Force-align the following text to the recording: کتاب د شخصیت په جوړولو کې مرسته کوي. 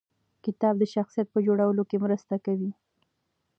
کتاب 0.45 0.73
د 0.79 0.83
شخصیت 0.93 1.27
په 1.31 1.39
جوړولو 1.47 1.83
کې 1.89 1.97
مرسته 2.05 2.35
کوي. 2.45 2.71